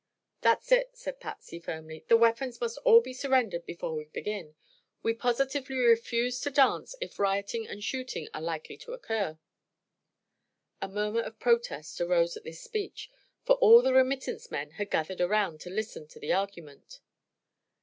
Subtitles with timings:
[0.41, 2.03] "That's it," said Patsy, firmly.
[2.07, 4.55] "The weapons must all be surrendered before we begin.
[5.03, 9.37] We positively refuse to dance if rioting and shooting are likely to occur."
[10.81, 13.11] A murmur of protest arose at this speech,
[13.43, 16.99] for all the remittance men had gathered around to listen to the argument.